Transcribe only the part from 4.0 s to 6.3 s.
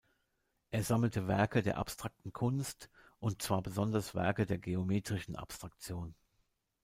Werke der geometrischen Abstraktion.